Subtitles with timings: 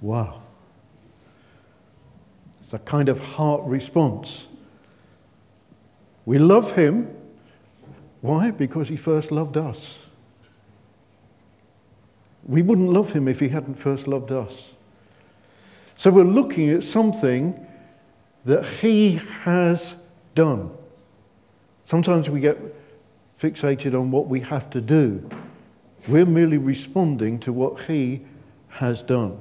[0.00, 0.42] Wow.
[2.62, 4.46] It's a kind of heart response.
[6.26, 7.14] We love him.
[8.20, 8.50] Why?
[8.50, 10.06] Because he first loved us.
[12.44, 14.74] We wouldn't love him if he hadn't first loved us.
[15.96, 17.66] So we're looking at something
[18.44, 19.96] that he has
[20.34, 20.70] done.
[21.84, 22.58] Sometimes we get
[23.38, 25.28] fixated on what we have to do.
[26.08, 28.22] We're merely responding to what he
[28.68, 29.40] has done.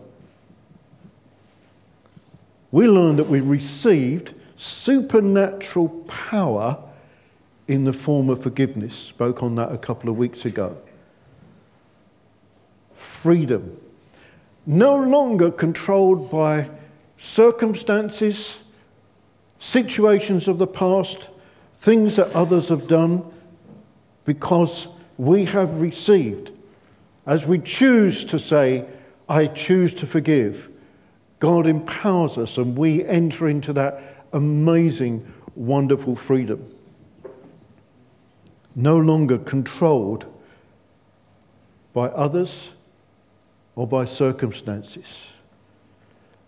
[2.72, 4.34] We learn that we received
[4.64, 6.82] supernatural power
[7.68, 8.96] in the form of forgiveness.
[8.96, 10.78] Spoke on that a couple of weeks ago.
[12.94, 13.76] Freedom.
[14.66, 16.70] No longer controlled by
[17.18, 18.64] circumstances,
[19.60, 21.30] situations of the past,
[21.74, 23.30] things that others have done,
[24.24, 24.88] because
[25.18, 26.52] we have received.
[27.26, 28.86] As we choose to say,
[29.28, 30.70] I choose to forgive,
[31.40, 36.74] God empowers us and we enter into that amazing, wonderful freedom.
[38.76, 40.26] No longer controlled
[41.94, 42.74] by others
[43.76, 45.34] or by circumstances.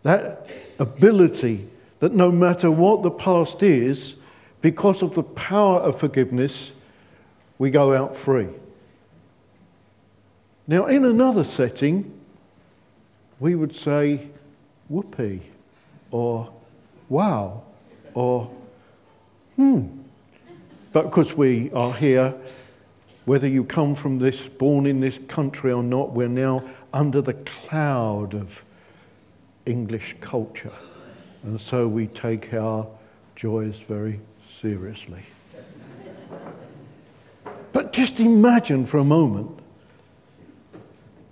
[0.03, 1.67] That ability
[1.99, 4.15] that no matter what the past is,
[4.61, 6.73] because of the power of forgiveness,
[7.57, 8.49] we go out free.
[10.67, 12.11] Now, in another setting,
[13.39, 14.29] we would say,
[14.89, 15.41] whoopee,
[16.11, 16.51] or
[17.09, 17.63] wow,
[18.15, 18.49] or
[19.55, 19.85] hmm.
[20.91, 22.33] But because we are here,
[23.25, 27.33] whether you come from this, born in this country or not, we're now under the
[27.33, 28.63] cloud of
[29.65, 30.71] English culture.
[31.43, 32.87] And so we take our
[33.35, 35.23] joys very seriously.
[37.73, 39.59] But just imagine for a moment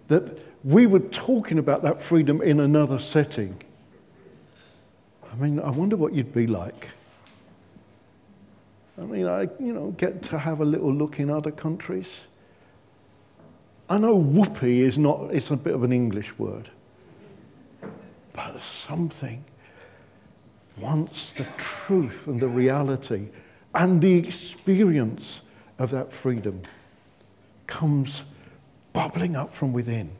[0.07, 3.61] that we were talking about that freedom in another setting.
[5.33, 6.89] I mean, I wonder what you'd be like.
[9.01, 12.25] I mean, I, you know, get to have a little look in other countries.
[13.89, 16.69] I know whoopee is not, it's a bit of an English word.
[18.33, 19.43] But something,
[20.77, 23.29] once the truth and the reality
[23.73, 25.41] and the experience
[25.79, 26.61] of that freedom
[27.65, 28.23] comes
[28.93, 30.11] bubbling up from within,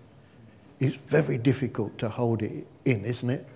[0.79, 3.47] it's very difficult to hold it in, isn't it?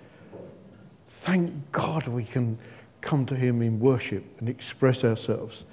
[1.07, 2.57] Thank God we can
[2.99, 5.63] come to Him in worship and express ourselves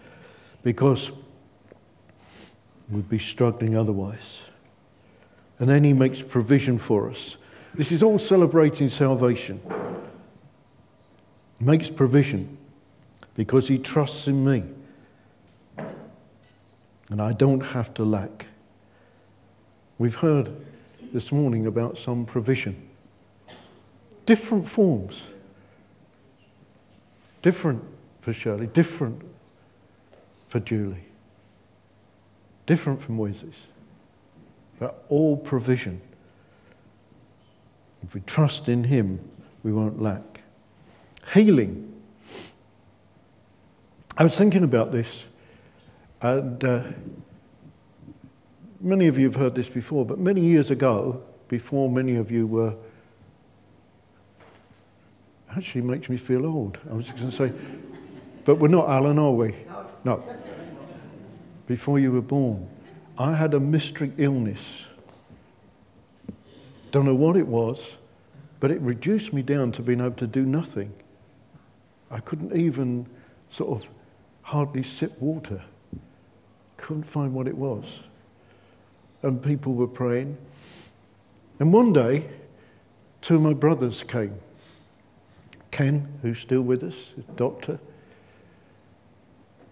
[0.63, 1.11] because
[2.89, 4.51] we'd be struggling otherwise.
[5.59, 7.37] And then He makes provision for us.
[7.75, 9.61] This is all celebrating salvation.
[11.59, 12.57] He makes provision
[13.35, 14.63] because He trusts in me.
[17.11, 18.47] And I don't have to lack.
[19.99, 20.51] We've heard
[21.13, 22.89] this morning about some provision.
[24.27, 25.34] Different forms.
[27.45, 27.85] Different
[28.23, 29.21] for Shirley, different
[30.49, 31.05] for Julie,
[32.65, 33.67] different from Moses.
[34.79, 36.01] But all provision.
[38.03, 39.21] If we trust in Him,
[39.63, 40.43] we won't lack.
[41.35, 41.93] Healing.
[44.17, 45.29] I was thinking about this,
[46.23, 46.85] and uh,
[48.81, 52.47] many of you have heard this before, but many years ago, before many of you
[52.47, 52.75] were,
[55.57, 56.79] actually makes me feel old.
[56.91, 57.53] I was just going to say,
[58.45, 59.55] but we're not Alan, are we?
[60.05, 60.23] No.
[61.67, 62.69] before you were born,
[63.17, 64.87] I had a mystery illness.
[66.91, 67.97] Don't know what it was,
[68.61, 70.93] but it reduced me down to being able to do nothing.
[72.11, 73.07] I couldn't even
[73.51, 73.91] sort of
[74.43, 75.63] hardly sip water.
[76.77, 78.01] Couldn't find what it was.
[79.23, 80.37] And people were praying.
[81.59, 82.29] And one day,
[83.21, 84.35] two of my brothers came.
[85.75, 87.81] Ken, who's still with us, doctor,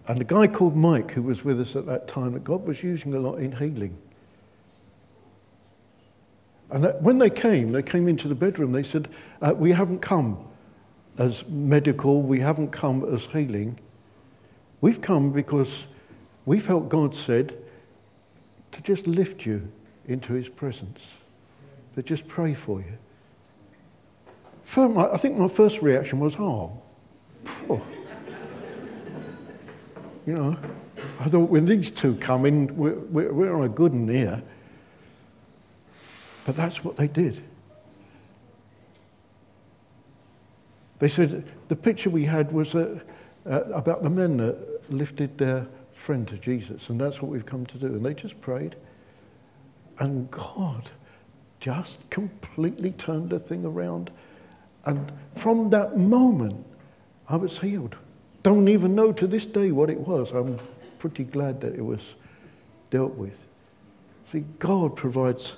[0.05, 2.83] and a guy called Mike, who was with us at that time, that God was
[2.83, 3.97] using a lot in healing.
[6.69, 9.07] And when they came, they came into the bedroom, they said,
[9.41, 10.45] uh, We haven't come
[11.17, 13.79] as medical, we haven't come as healing.
[14.81, 15.87] We've come because
[16.45, 17.55] we felt God said
[18.73, 19.71] to just lift you
[20.05, 21.19] into his presence,
[21.95, 22.97] to just pray for you.
[24.75, 26.81] I think my first reaction was, oh,
[27.43, 27.81] phew.
[30.25, 30.57] you know,
[31.19, 34.41] I thought when these two come in, we're, we're, on a good one here.
[36.45, 37.41] But that's what they did.
[40.99, 42.99] They said the picture we had was uh,
[43.45, 47.65] uh, about the men that lifted their friend to Jesus, and that's what we've come
[47.67, 47.87] to do.
[47.87, 48.75] And they just prayed,
[49.99, 50.91] and God
[51.59, 54.11] just completely turned the thing around.
[54.85, 56.65] And from that moment,
[57.29, 57.97] I was healed.
[58.43, 60.31] Don't even know to this day what it was.
[60.31, 60.59] I'm
[60.99, 62.15] pretty glad that it was
[62.89, 63.47] dealt with.
[64.25, 65.57] See, God provides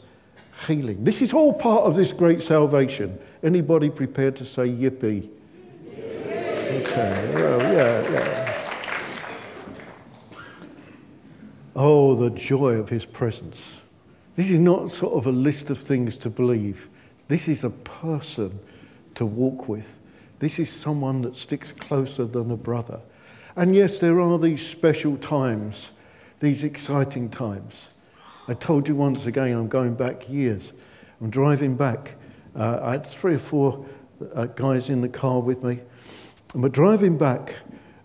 [0.68, 1.04] healing.
[1.04, 3.18] This is all part of this great salvation.
[3.44, 5.30] Anybody prepared to say yippee?
[5.88, 8.52] Okay, well, yeah, yeah.
[11.76, 13.82] Oh, the joy of his presence.
[14.36, 16.90] This is not sort of a list of things to believe.
[17.28, 18.60] This is a person
[19.16, 20.00] to walk with.
[20.40, 23.00] This is someone that sticks closer than a brother.
[23.56, 25.92] And yes, there are these special times,
[26.40, 27.90] these exciting times.
[28.48, 30.74] I told you once again, I'm going back years.
[31.22, 32.16] I'm driving back.
[32.56, 33.86] Uh, I had three or four
[34.34, 35.80] uh, guys in the car with me.
[36.54, 37.56] We're driving back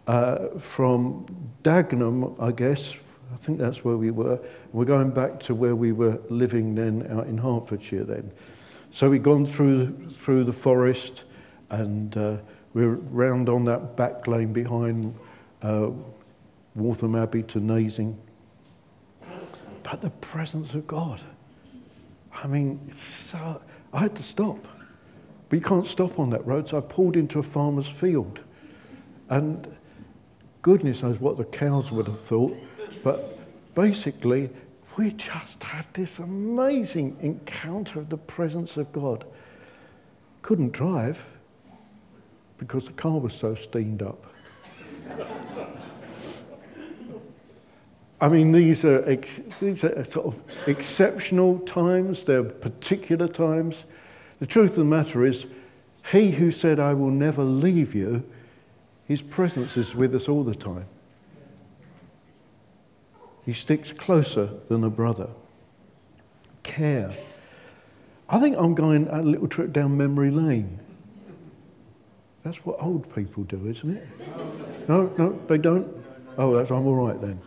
[0.06, 1.26] uh, from
[1.62, 2.96] Dagenham, I guess.
[3.32, 4.40] I think that's where we were.
[4.72, 8.32] We're going back to where we were living then out in Hertfordshire then.
[8.92, 11.24] So we'd gone through, through the forest
[11.70, 12.36] and uh,
[12.74, 15.14] we're round on that back lane behind
[15.62, 15.90] uh,
[16.74, 18.18] Waltham Abbey to Nazing.
[19.82, 21.20] But the presence of God.
[22.32, 23.60] I mean, so,
[23.92, 24.66] I had to stop.
[25.50, 28.42] You can't stop on that road, so I pulled into a farmer's field.
[29.28, 29.76] And
[30.62, 32.56] goodness knows what the cows would have thought,
[33.02, 33.38] but
[33.74, 34.50] basically,
[34.96, 39.24] we just had this amazing encounter of the presence of God.
[40.42, 41.24] Couldn't drive
[42.58, 44.26] because the car was so steamed up.
[48.20, 53.84] I mean, these are, ex- these are sort of exceptional times, they're particular times.
[54.40, 55.46] The truth of the matter is,
[56.12, 58.28] He who said, I will never leave you,
[59.06, 60.86] His presence is with us all the time.
[63.50, 65.28] He sticks closer than a brother.
[66.62, 67.10] Care.
[68.28, 70.78] I think I'm going a little trip down memory lane.
[72.44, 74.06] That's what old people do, isn't it?
[74.88, 75.88] No, no, they don't?
[76.38, 77.40] Oh, that's, I'm all right then.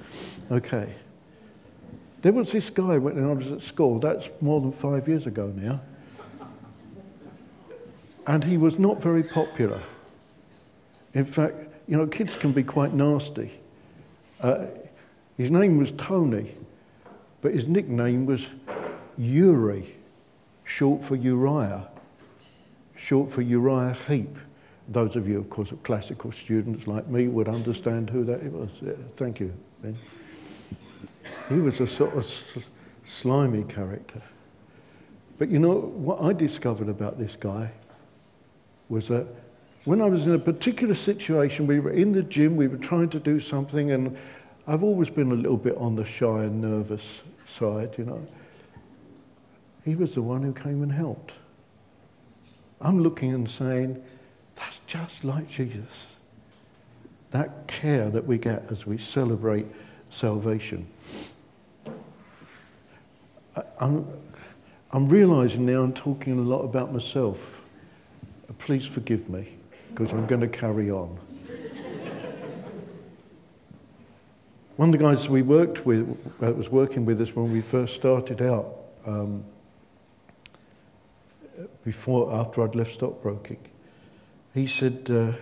[0.51, 0.93] Okay.
[2.21, 5.53] There was this guy when I was at school, that's more than five years ago
[5.55, 5.79] now.
[8.27, 9.79] And he was not very popular.
[11.13, 11.55] In fact,
[11.87, 13.51] you know, kids can be quite nasty.
[14.41, 14.65] Uh,
[15.37, 16.53] his name was Tony,
[17.41, 18.49] but his nickname was
[19.17, 19.95] Uri,
[20.63, 21.87] short for Uriah,
[22.95, 24.37] short for Uriah Heep.
[24.87, 28.69] Those of you, of course, classical students like me would understand who that was.
[28.81, 29.97] Yeah, thank you, Ben.
[31.49, 32.67] He was a sort of
[33.03, 34.21] slimy character.
[35.37, 37.71] But you know, what I discovered about this guy
[38.89, 39.27] was that
[39.85, 43.09] when I was in a particular situation, we were in the gym, we were trying
[43.09, 44.17] to do something, and
[44.65, 48.25] I've always been a little bit on the shy and nervous side, you know.
[49.83, 51.33] He was the one who came and helped.
[52.79, 54.01] I'm looking and saying,
[54.55, 56.15] that's just like Jesus.
[57.31, 59.65] That care that we get as we celebrate
[60.09, 60.87] salvation.
[63.79, 64.07] I'm,
[64.91, 67.63] I'm realizing now I'm talking a lot about myself.
[68.59, 69.57] Please forgive me,
[69.89, 71.17] because I'm going to carry on.
[74.75, 77.93] One of the guys we worked with, that was working with us when we first
[77.93, 78.75] started out,
[79.05, 79.45] um,
[81.83, 83.59] before, after I'd left stockbroking,
[84.55, 85.33] he said, uh,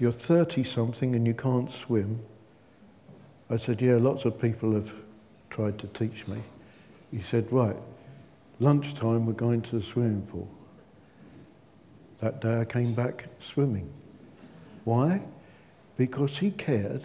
[0.00, 2.20] You're 30 something and you can't swim.
[3.50, 4.94] I said, Yeah, lots of people have
[5.50, 6.38] tried to teach me.
[7.10, 7.76] He said, Right,
[8.58, 10.48] lunchtime we're going to the swimming pool.
[12.20, 13.92] That day I came back swimming.
[14.84, 15.20] Why?
[15.98, 17.04] Because he cared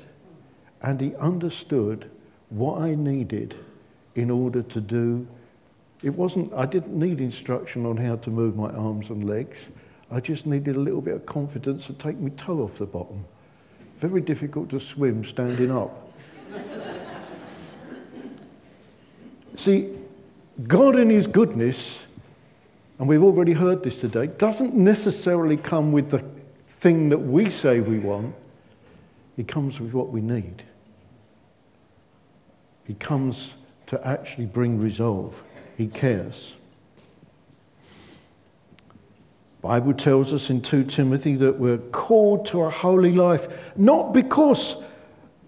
[0.83, 2.11] and he understood
[2.49, 3.55] what I needed
[4.15, 5.25] in order to do.
[6.03, 9.71] It wasn't, I didn't need instruction on how to move my arms and legs.
[10.11, 13.25] I just needed a little bit of confidence to take my toe off the bottom.
[13.97, 16.11] Very difficult to swim standing up.
[19.55, 19.95] See,
[20.67, 22.05] God in His goodness,
[22.99, 26.23] and we've already heard this today, doesn't necessarily come with the
[26.67, 28.35] thing that we say we want,
[29.37, 30.63] He comes with what we need.
[32.85, 33.55] He comes
[33.87, 35.43] to actually bring resolve.
[35.77, 36.55] He cares.
[39.61, 44.83] Bible tells us in 2 Timothy that we're called to a holy life, not because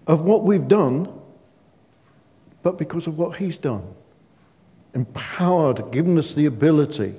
[0.06, 1.12] of what we've done,
[2.62, 3.94] but because of what he's done.
[4.94, 7.14] Empowered, given us the ability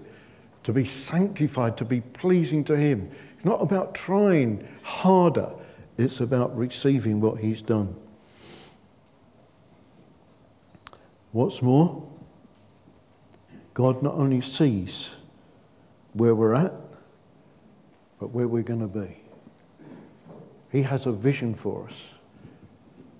[0.63, 3.11] to be sanctified, to be pleasing to him.
[3.35, 5.51] It's not about trying harder,
[5.99, 7.95] it's about receiving what he's done.
[11.31, 12.07] What's more,
[13.73, 15.11] God not only sees
[16.13, 16.73] where we're at,
[18.19, 19.17] but where we're going to be.
[20.71, 22.13] He has a vision for us.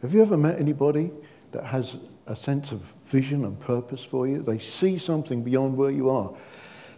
[0.01, 1.11] Have you ever met anybody
[1.51, 4.41] that has a sense of vision and purpose for you?
[4.41, 6.33] They see something beyond where you are.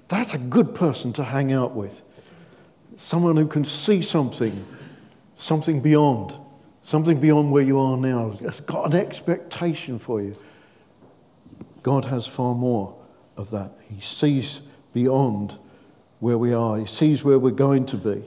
[0.07, 2.03] That's a good person to hang out with.
[2.97, 4.65] Someone who can see something,
[5.37, 6.33] something beyond,
[6.83, 10.35] something beyond where you are now, has got an expectation for you.
[11.83, 12.95] God has far more
[13.37, 13.71] of that.
[13.89, 14.61] He sees
[14.93, 15.57] beyond
[16.19, 18.23] where we are, He sees where we're going to be.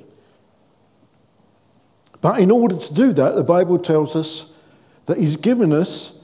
[2.20, 4.52] But in order to do that, the Bible tells us
[5.06, 6.20] that He's given us,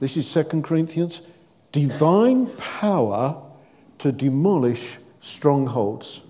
[0.00, 1.22] this is 2 Corinthians,
[1.70, 3.42] divine power
[3.98, 6.22] to demolish strongholds.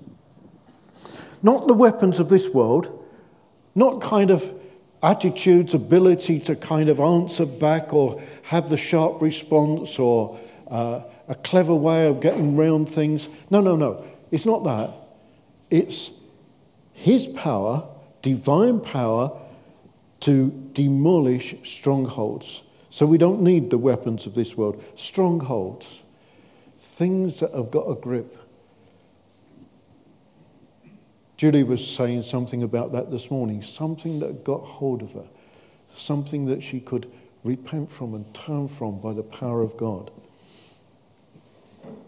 [1.42, 3.06] Not the weapons of this world,
[3.74, 4.52] not kind of
[5.02, 10.38] attitudes, ability to kind of answer back or have the sharp response or
[10.70, 13.28] uh, a clever way of getting round things.
[13.50, 14.04] No, no, no.
[14.30, 14.92] It's not that.
[15.70, 16.18] It's
[16.92, 17.86] His power,
[18.22, 19.38] divine power,
[20.20, 22.62] to demolish strongholds.
[22.90, 24.82] So we don't need the weapons of this world.
[24.96, 26.02] Strongholds,
[26.76, 28.36] things that have got a grip.
[31.38, 35.28] Julie was saying something about that this morning, something that got hold of her,
[35.88, 37.08] something that she could
[37.44, 40.10] repent from and turn from by the power of God.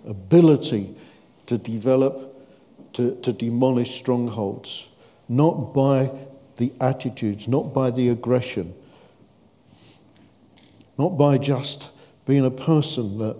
[0.04, 0.96] Ability
[1.46, 2.44] to develop,
[2.94, 4.88] to, to demolish strongholds,
[5.28, 6.10] not by
[6.56, 8.74] the attitudes, not by the aggression,
[10.98, 11.92] not by just
[12.26, 13.36] being a person that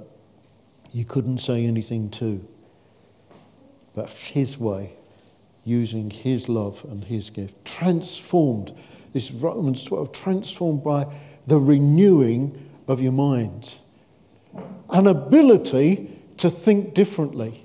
[0.93, 2.47] you couldn't say anything to,
[3.93, 4.95] but His way
[5.65, 7.65] using his love and his gift.
[7.65, 8.73] Transformed,
[9.13, 11.07] this Romans 12, transformed by
[11.47, 13.75] the renewing of your mind.
[14.91, 17.65] An ability to think differently.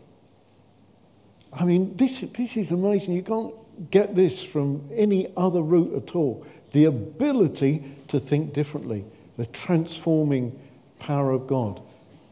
[1.53, 3.15] I mean, this, this is amazing.
[3.15, 3.53] You can't
[3.89, 6.45] get this from any other route at all.
[6.71, 9.05] The ability to think differently,
[9.37, 10.59] the transforming
[10.99, 11.81] power of God,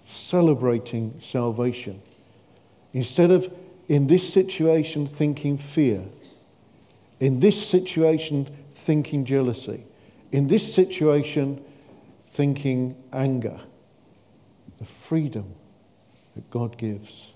[0.03, 2.01] celebrating salvation.
[2.91, 3.51] Instead of
[3.93, 6.03] in this situation thinking fear,
[7.19, 9.85] in this situation thinking jealousy,
[10.31, 11.63] in this situation
[12.19, 13.59] thinking anger,
[14.79, 15.53] the freedom
[16.33, 17.33] that God gives.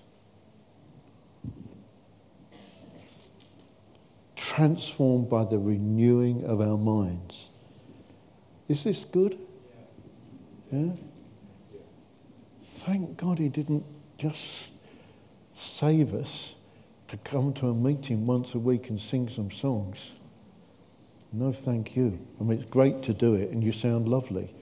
[4.34, 7.50] Transformed by the renewing of our minds.
[8.66, 9.38] Is this good?
[10.72, 10.90] Yeah?
[12.60, 13.84] Thank God he didn't
[14.16, 14.72] just
[15.58, 16.54] save us
[17.08, 20.12] to come to a meeting once a week and sing some songs.
[21.32, 22.18] No, thank you.
[22.40, 24.54] I mean, it's great to do it, and you sound lovely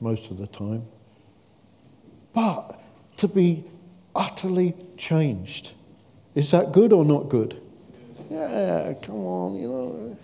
[0.00, 0.84] most of the time.
[2.32, 2.80] But
[3.18, 3.64] to be
[4.14, 5.72] utterly changed,
[6.34, 7.60] is that good or not good?
[8.30, 10.18] Yeah, come on, you know.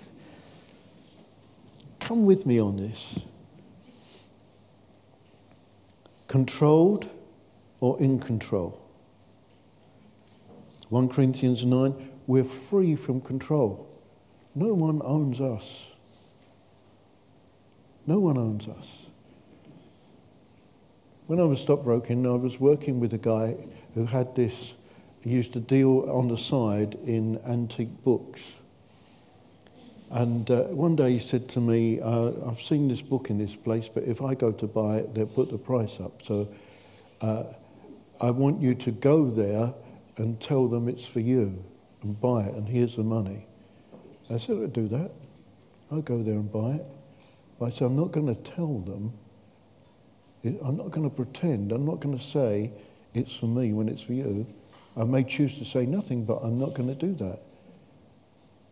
[1.99, 3.21] Come with me on this.
[6.27, 7.09] Controlled
[7.81, 8.81] or in control?
[10.91, 11.95] 1 Corinthians 9,
[12.27, 13.89] we're free from control.
[14.55, 15.95] No one owns us.
[18.07, 19.07] No one owns us.
[21.29, 23.57] When I was stockbroking, I was working with a guy
[23.95, 24.75] who had this,
[25.23, 28.57] he used to deal on the side in antique books.
[30.11, 33.55] And uh, one day he said to me, uh, I've seen this book in this
[33.55, 36.21] place, but if I go to buy it, they'll put the price up.
[36.25, 36.49] So
[37.21, 37.45] uh,
[38.21, 39.73] I want you to go there
[40.21, 41.65] and tell them it's for you
[42.03, 43.47] and buy it, and here's the money.
[44.29, 45.11] I said, I'll do that.
[45.91, 46.85] I'll go there and buy it.
[47.59, 49.15] But I said, I'm not going to tell them.
[50.45, 51.73] I'm not going to pretend.
[51.73, 52.71] I'm not going to say
[53.15, 54.47] it's for me when it's for you.
[54.97, 57.41] I may choose to say nothing, but I'm not going to do that.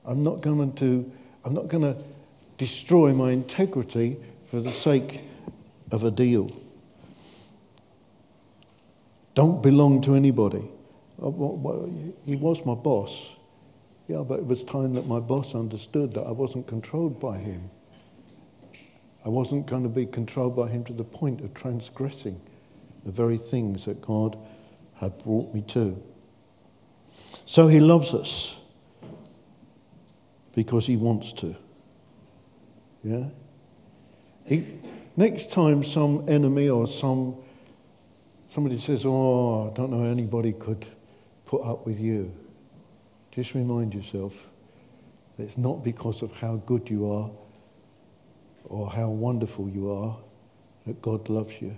[0.05, 1.13] I'm not going to,
[1.45, 2.03] I'm not going to
[2.59, 5.23] destroy my integrity for the sake
[5.91, 6.51] of a deal.
[9.35, 10.69] Don't belong to anybody.
[11.21, 11.31] Uh,
[12.25, 13.37] he was my boss.
[14.07, 17.71] Yeah, but it was time that my boss understood that I wasn't controlled by him.
[19.25, 22.41] I wasn't going to be controlled by him to the point of transgressing
[23.05, 24.39] the very things that God
[24.95, 26.03] had brought me to.
[27.45, 28.61] So he loves us
[30.55, 31.57] because he wants to.
[33.03, 33.25] Yeah?
[34.47, 34.67] He,
[35.17, 37.37] next time some enemy or some
[38.49, 40.87] somebody says, Oh, I don't know anybody could
[41.49, 42.31] put up with you.
[43.31, 44.51] Just remind yourself
[45.37, 47.31] that it's not because of how good you are
[48.67, 50.19] or how wonderful you are
[50.87, 51.77] that God loves you.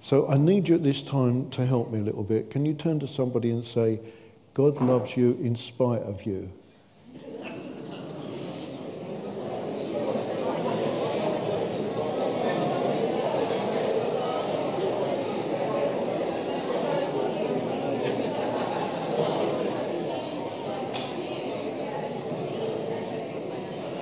[0.00, 2.50] So I need you at this time to help me a little bit.
[2.50, 4.00] Can you turn to somebody and say,
[4.52, 6.52] God loves you in spite of you?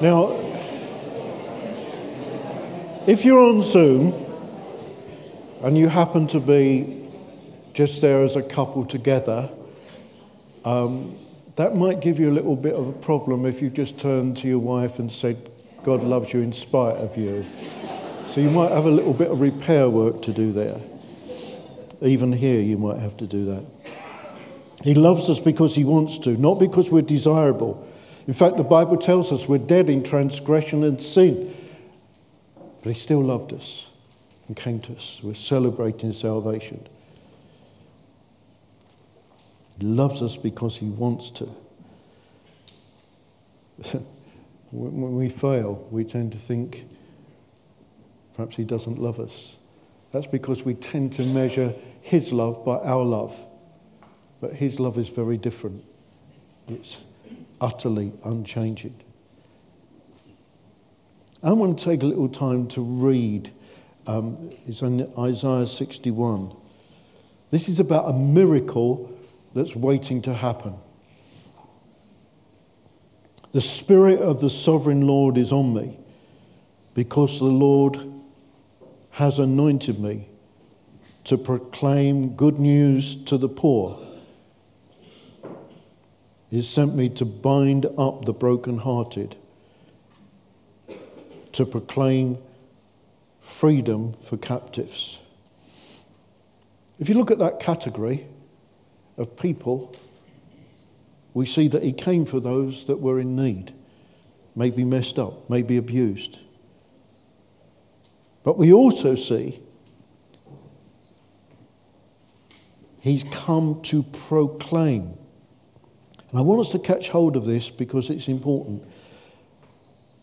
[0.02, 0.32] Now,
[3.06, 4.12] if you're on Zoom
[5.62, 7.08] and you happen to be
[7.72, 9.48] just there as a couple together,
[10.64, 11.16] um,
[11.54, 14.48] that might give you a little bit of a problem if you just turned to
[14.48, 15.48] your wife and said,
[15.84, 17.46] God loves you in spite of you.
[18.26, 20.80] So you might have a little bit of repair work to do there.
[22.00, 23.64] Even here, you might have to do that.
[24.82, 27.88] He loves us because he wants to, not because we're desirable.
[28.26, 31.52] In fact, the Bible tells us we're dead in transgression and sin.
[32.82, 33.90] But He still loved us
[34.46, 35.20] and came to us.
[35.22, 36.86] We're celebrating salvation.
[39.78, 41.48] He loves us because He wants to.
[44.70, 46.84] when we fail, we tend to think
[48.34, 49.58] perhaps He doesn't love us.
[50.12, 53.46] That's because we tend to measure His love by our love.
[54.40, 55.84] But His love is very different.
[56.68, 57.02] It's
[57.62, 59.00] utterly unchanging.
[61.42, 63.52] I want to take a little time to read.
[64.06, 66.54] Um, it's in Isaiah 61.
[67.50, 69.16] This is about a miracle
[69.54, 70.74] that's waiting to happen.
[73.52, 75.98] The Spirit of the Sovereign Lord is on me
[76.94, 77.98] because the Lord
[79.12, 80.28] has anointed me
[81.24, 84.00] to proclaim good news to the poor
[86.52, 89.36] he sent me to bind up the brokenhearted,
[91.52, 92.36] to proclaim
[93.40, 95.22] freedom for captives.
[96.98, 98.26] If you look at that category
[99.16, 99.96] of people,
[101.32, 103.72] we see that he came for those that were in need,
[104.54, 106.38] maybe messed up, maybe abused.
[108.42, 109.58] But we also see
[113.00, 115.16] he's come to proclaim
[116.32, 118.82] and I want us to catch hold of this because it's important.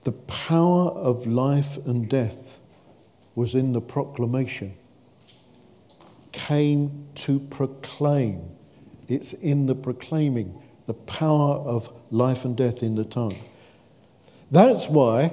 [0.04, 2.60] The power of life and death
[3.36, 4.74] was in the proclamation,
[6.32, 8.42] came to proclaim.
[9.08, 13.38] It's in the proclaiming, the power of life and death in the tongue.
[14.52, 15.32] That's why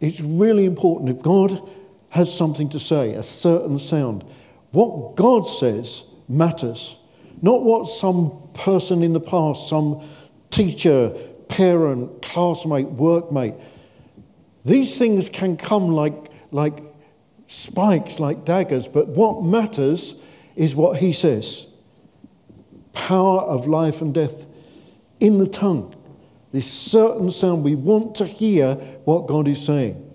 [0.00, 1.66] it's really important if God
[2.10, 4.24] has something to say, a certain sound.
[4.72, 6.96] What God says matters.
[7.42, 10.00] Not what some person in the past, some
[10.50, 11.10] teacher,
[11.48, 13.60] parent, classmate, workmate.
[14.64, 16.14] These things can come like,
[16.52, 16.78] like
[17.46, 20.22] spikes, like daggers, but what matters
[20.54, 21.68] is what he says
[22.92, 24.46] power of life and death
[25.18, 25.92] in the tongue.
[26.52, 28.74] This certain sound, we want to hear
[29.04, 30.14] what God is saying.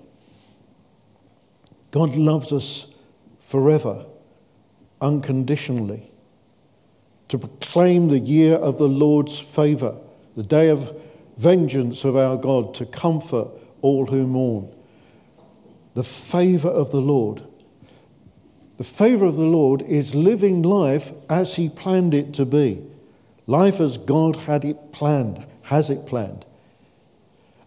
[1.90, 2.94] God loves us
[3.40, 4.06] forever,
[5.02, 6.07] unconditionally
[7.30, 9.98] to proclaim the year of the Lord's favour,
[10.36, 10.96] the day of
[11.38, 13.48] vengeance of our God, to comfort
[13.82, 14.70] all who mourn.
[15.94, 17.44] The favour of the Lord.
[18.78, 22.84] The favour of the Lord is living life as He planned it to be.
[23.48, 26.46] Life as God had it planned, has it planned.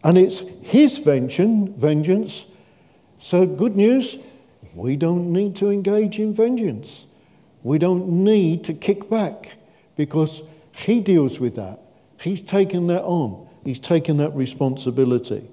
[0.02, 1.70] And it's his vengeance.
[1.76, 2.46] Vengeance.
[3.18, 4.18] So, good news
[4.74, 7.06] we don't need to engage in vengeance.
[7.62, 9.56] We don't need to kick back
[9.96, 10.42] because
[10.72, 11.78] he deals with that.
[12.20, 15.48] He's taken that on, he's taken that responsibility.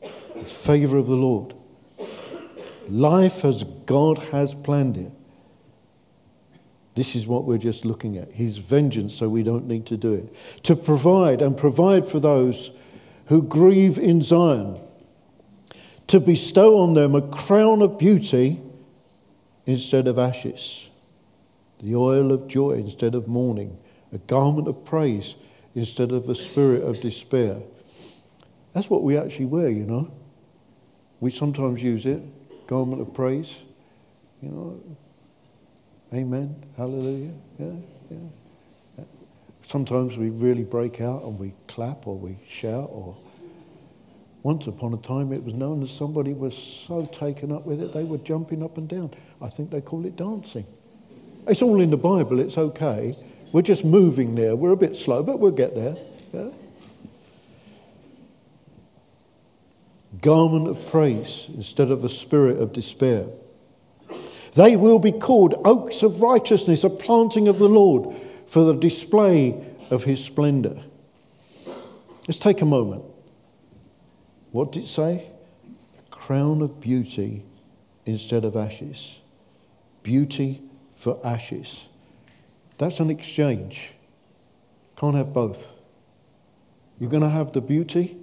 [0.00, 1.54] The Favor of the Lord.
[2.88, 5.12] Life as God has planned it.
[6.94, 8.32] This is what we're just looking at.
[8.32, 10.34] His vengeance, so we don't need to do it.
[10.64, 12.76] To provide and provide for those
[13.26, 14.78] who grieve in Zion.
[16.08, 18.60] To bestow on them a crown of beauty
[19.66, 20.90] instead of ashes,
[21.80, 23.78] the oil of joy instead of mourning,
[24.12, 25.36] a garment of praise
[25.74, 27.62] instead of a spirit of despair.
[28.72, 30.12] That's what we actually wear, you know.
[31.20, 32.22] We sometimes use it,
[32.66, 33.64] garment of praise,
[34.40, 34.80] you know,
[36.12, 36.54] Amen.
[36.76, 37.32] Hallelujah.
[37.58, 37.72] Yeah,
[38.10, 39.04] yeah.
[39.62, 43.16] Sometimes we really break out and we clap or we shout or
[44.42, 47.92] once upon a time it was known that somebody was so taken up with it
[47.92, 49.10] they were jumping up and down.
[49.40, 50.66] I think they call it dancing.
[51.46, 53.16] It's all in the Bible, it's okay.
[53.52, 54.56] We're just moving there.
[54.56, 55.96] We're a bit slow, but we'll get there.
[56.32, 56.50] Yeah?
[60.20, 63.26] Garment of praise instead of the spirit of despair.
[64.54, 68.14] They will be called oaks of righteousness, a planting of the Lord
[68.46, 70.78] for the display of his splendor.
[72.28, 73.02] Let's take a moment.
[74.52, 75.26] What did it say?
[75.98, 77.42] A crown of beauty
[78.06, 79.20] instead of ashes.
[80.02, 80.60] Beauty
[80.94, 81.88] for ashes.
[82.78, 83.92] That's an exchange.
[84.96, 85.78] Can't have both.
[86.98, 88.16] You're going to have the beauty.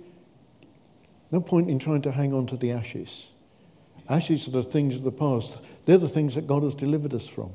[1.31, 3.31] No point in trying to hang on to the ashes.
[4.07, 5.59] Ashes are the things of the past.
[5.85, 7.51] They're the things that God has delivered us from.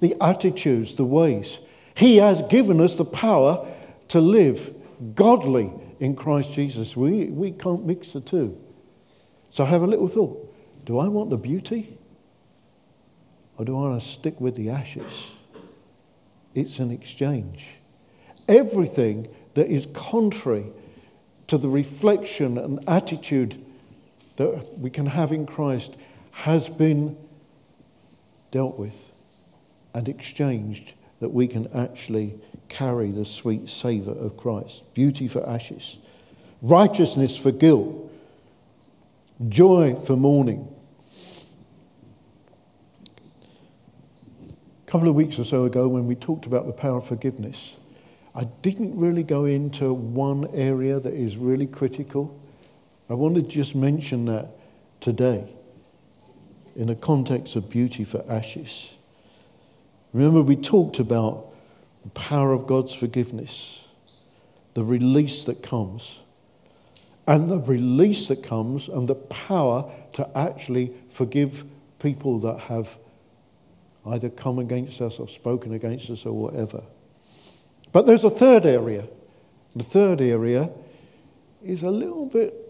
[0.00, 1.60] The attitudes, the ways.
[1.96, 3.66] He has given us the power
[4.08, 4.74] to live
[5.14, 6.96] godly in Christ Jesus.
[6.96, 8.58] We, we can't mix the two.
[9.50, 10.54] So have a little thought.
[10.84, 11.98] Do I want the beauty?
[13.56, 15.32] Or do I want to stick with the ashes?
[16.54, 17.78] It's an exchange.
[18.48, 20.66] Everything that is contrary
[21.48, 23.64] to the reflection and attitude
[24.36, 25.96] that we can have in Christ
[26.30, 27.16] has been
[28.50, 29.12] dealt with
[29.94, 34.94] and exchanged that we can actually carry the sweet savour of Christ.
[34.94, 35.98] Beauty for ashes,
[36.62, 38.10] righteousness for guilt,
[39.48, 40.74] joy for mourning.
[44.86, 47.76] A couple of weeks or so ago, when we talked about the power of forgiveness,
[48.34, 52.38] I didn't really go into one area that is really critical.
[53.10, 54.48] I want to just mention that
[55.00, 55.48] today
[56.76, 58.94] in the context of beauty for ashes.
[60.12, 61.52] Remember, we talked about
[62.02, 63.88] the power of God's forgiveness,
[64.74, 66.20] the release that comes,
[67.26, 71.64] and the release that comes, and the power to actually forgive
[71.98, 72.96] people that have
[74.06, 76.82] either come against us or spoken against us or whatever.
[77.92, 79.06] But there's a third area.
[79.76, 80.70] The third area
[81.62, 82.68] is a little bit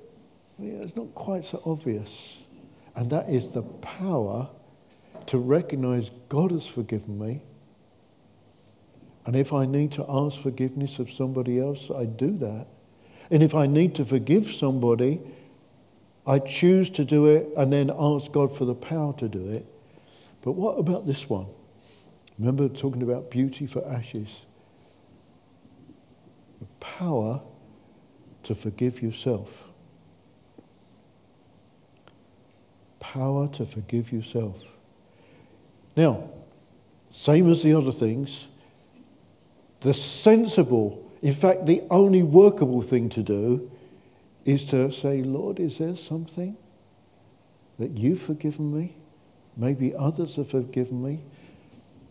[0.61, 2.45] it's not quite so obvious.
[2.97, 4.49] And that is the power
[5.27, 7.43] to recognize God has forgiven me.
[9.29, 12.67] And if I need to ask forgiveness of somebody else, I do that.
[13.31, 15.21] And if I need to forgive somebody,
[16.27, 19.67] I choose to do it and then ask God for the power to do it.
[20.41, 21.49] But what about this one?
[22.38, 24.47] Remember talking about beauty for ashes?
[26.61, 27.43] The power
[28.45, 29.69] to forgive yourself.
[33.12, 34.77] power to forgive yourself.
[35.97, 36.31] Now,
[37.11, 38.49] same as the other things,
[39.81, 43.71] the sensible, in fact, the only workable thing to do
[44.45, 46.57] is to say, Lord, is there something
[47.79, 48.97] that you've forgiven me?
[49.57, 51.21] Maybe others have forgiven me.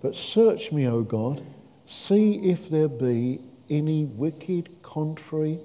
[0.02, 1.42] But search me, O God.
[1.86, 5.60] See if there be any wicked, contrary,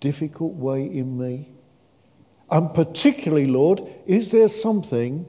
[0.00, 1.48] difficult way in me
[2.50, 5.26] and particularly, Lord, is there something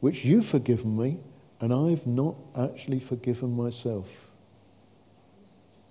[0.00, 1.18] which you've forgiven me
[1.60, 4.30] and I've not actually forgiven myself?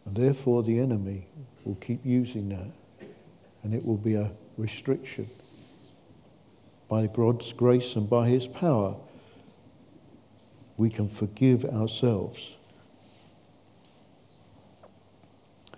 [0.05, 1.27] And therefore, the enemy
[1.63, 2.71] will keep using that
[3.63, 5.29] and it will be a restriction.
[6.89, 8.97] By God's grace and by his power,
[10.77, 12.57] we can forgive ourselves.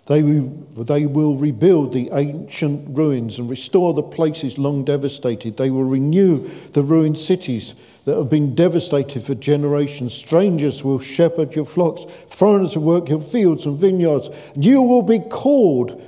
[0.06, 5.56] They, they will rebuild the ancient ruins and restore the places long devastated.
[5.56, 10.14] They will renew the ruined cities that have been devastated for generations.
[10.14, 14.30] Strangers will shepherd your flocks, foreigners will work your fields and vineyards.
[14.54, 16.00] You will be called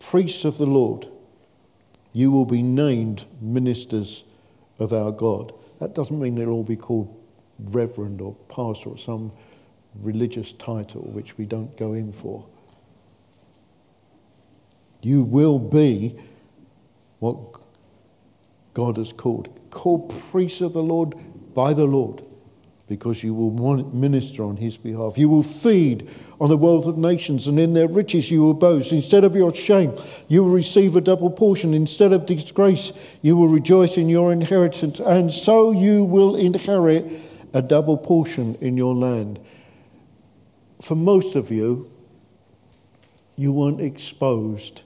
[0.00, 1.06] priests of the Lord.
[2.12, 4.24] You will be named ministers
[4.80, 5.52] of our God.
[5.78, 7.16] That doesn't mean they'll all be called
[7.58, 9.30] reverend or pastor or some
[10.00, 12.46] religious title which we don't go in for.
[15.04, 16.16] You will be
[17.18, 17.36] what
[18.72, 19.48] God has called.
[19.70, 21.14] Called priests of the Lord
[21.54, 22.22] by the Lord,
[22.88, 23.50] because you will
[23.92, 25.16] minister on his behalf.
[25.16, 26.08] You will feed
[26.40, 28.92] on the wealth of nations, and in their riches you will boast.
[28.92, 29.92] Instead of your shame,
[30.28, 31.74] you will receive a double portion.
[31.74, 37.12] Instead of disgrace, you will rejoice in your inheritance, and so you will inherit
[37.52, 39.38] a double portion in your land.
[40.82, 41.90] For most of you,
[43.36, 44.82] you weren't exposed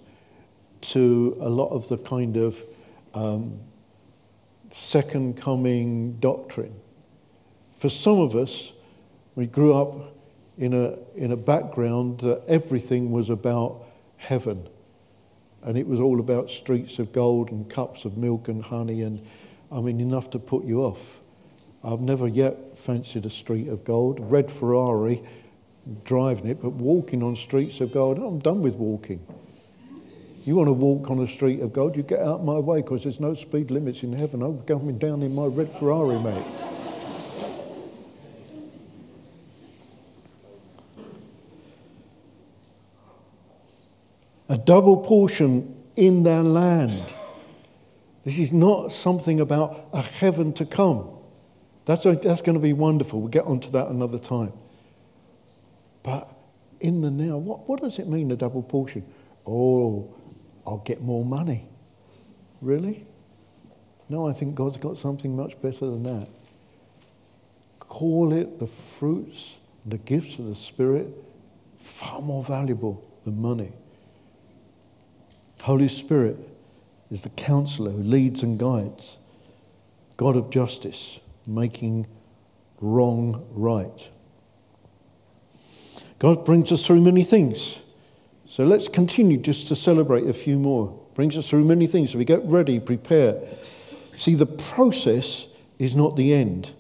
[0.81, 2.63] to a lot of the kind of
[3.15, 3.59] um,
[4.71, 6.75] second coming doctrine.
[7.79, 8.73] For some of us,
[9.35, 10.15] we grew up
[10.57, 13.85] in a, in a background that everything was about
[14.17, 14.69] heaven.
[15.63, 19.25] And it was all about streets of gold and cups of milk and honey, and
[19.71, 21.21] I mean, enough to put you off.
[21.85, 24.19] I've never yet fancied a street of gold.
[24.21, 25.23] Red Ferrari,
[26.05, 29.25] driving it, but walking on streets of gold, I'm done with walking.
[30.49, 33.03] You want to walk on a street of gold, you get out my way because
[33.03, 34.41] there's no speed limits in heaven.
[34.41, 36.43] I'm going down in my red Ferrari, mate.
[44.49, 46.99] a double portion in their land.
[48.25, 51.11] This is not something about a heaven to come.
[51.85, 53.21] That's, that's going to be wonderful.
[53.21, 54.55] We'll get onto that another time.
[56.03, 56.27] But
[56.81, 59.05] in the now, what, what does it mean, a double portion?
[59.47, 60.15] Oh,
[60.69, 61.67] I'll get more money.
[62.61, 63.07] Really?
[64.09, 66.29] No, I think God's got something much better than that.
[67.79, 71.09] Call it the fruits, the gifts of the Spirit,
[71.77, 73.73] far more valuable than money.
[75.63, 76.37] Holy Spirit
[77.11, 79.19] is the counselor who leads and guides,
[80.17, 82.07] God of justice, making
[82.81, 84.11] wrong right.
[86.19, 87.83] God brings us through many things.
[88.49, 90.99] So let's continue just to celebrate a few more.
[91.15, 92.13] Brings us through many things.
[92.13, 93.41] So we get ready, prepare.
[94.17, 96.73] See, the process is not the end,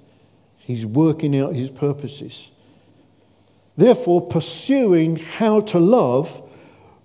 [0.56, 2.50] He's working out His purposes.
[3.76, 6.42] Therefore, pursuing how to love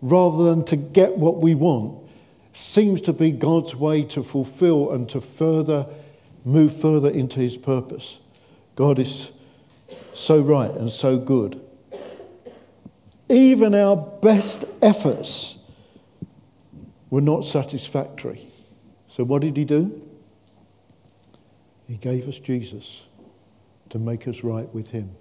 [0.01, 2.09] rather than to get what we want
[2.53, 5.85] seems to be God's way to fulfill and to further
[6.45, 8.19] move further into His purpose.
[8.75, 9.31] God is
[10.13, 11.59] so right and so good
[13.29, 15.59] even our best efforts
[17.09, 18.45] were not satisfactory.
[19.07, 20.01] So, what did he do?
[21.87, 23.07] He gave us Jesus
[23.89, 25.15] to make us right with him.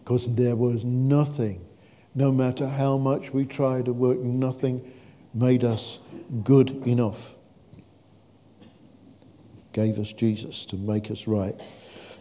[0.00, 1.64] Because there was nothing,
[2.14, 4.90] no matter how much we tried to work, nothing
[5.32, 5.98] made us
[6.44, 7.34] good enough.
[9.72, 11.54] Gave us Jesus to make us right.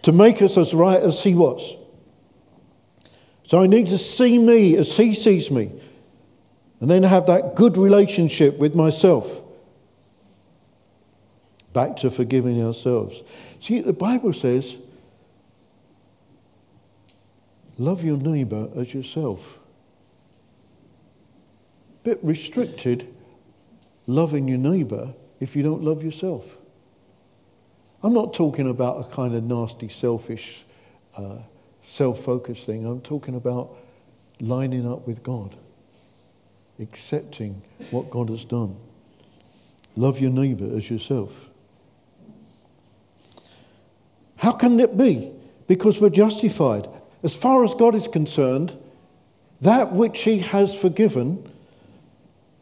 [0.03, 1.75] To make us as right as he was.
[3.47, 5.71] So I need to see me as He sees me,
[6.81, 9.41] and then have that good relationship with myself.
[11.71, 13.23] Back to forgiving ourselves.
[13.61, 14.77] See, the Bible says,
[17.77, 19.59] love your neighbour as yourself.
[22.03, 23.07] Bit restricted,
[24.07, 26.59] loving your neighbour if you don't love yourself.
[28.03, 30.65] I'm not talking about a kind of nasty, selfish,
[31.17, 31.37] uh,
[31.87, 32.85] self focused thing.
[32.85, 33.69] I'm talking about
[34.39, 35.55] lining up with God,
[36.79, 38.75] accepting what God has done.
[39.95, 41.49] Love your neighbour as yourself.
[44.37, 45.31] How can it be?
[45.67, 46.87] Because we're justified.
[47.23, 48.77] As far as God is concerned,
[49.61, 51.51] that which He has forgiven,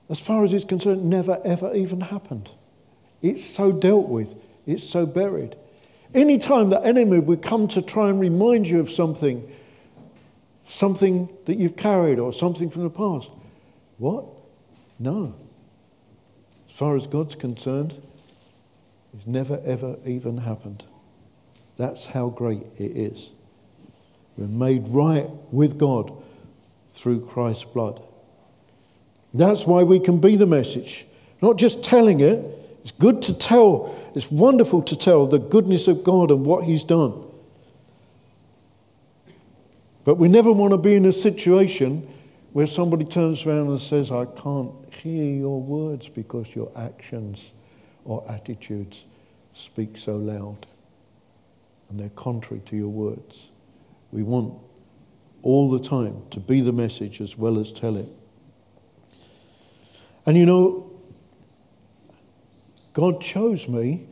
[0.10, 2.50] as far as He's concerned, never ever even happened.
[3.22, 4.36] It's so dealt with,
[4.66, 5.56] it's so buried.
[6.16, 9.52] Any time the enemy would come to try and remind you of something,
[10.64, 13.30] something that you've carried or something from the past,
[13.98, 14.24] what?
[14.98, 15.36] No.
[16.70, 18.02] As far as God's concerned,
[19.14, 20.86] it's never ever even happened.
[21.78, 23.30] That's how great it is.
[24.38, 26.14] We're made right with God
[26.90, 28.02] through Christ's blood.
[29.34, 31.06] That's why we can be the message.
[31.42, 32.55] Not just telling it,
[32.86, 36.84] it's good to tell it's wonderful to tell the goodness of God and what He's
[36.84, 37.20] done.
[40.04, 42.08] But we never want to be in a situation
[42.54, 47.54] where somebody turns around and says, I can't hear your words because your actions
[48.06, 49.06] or attitudes
[49.52, 50.68] speak so loud
[51.90, 53.50] and they're contrary to your words.
[54.12, 54.54] We want
[55.42, 58.10] all the time to be the message as well as tell it.
[60.28, 60.95] And you know,
[62.96, 64.08] God chose me.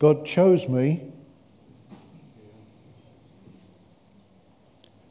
[0.00, 1.00] God chose me.